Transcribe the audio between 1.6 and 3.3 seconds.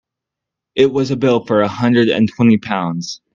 a hundred and twenty pounds.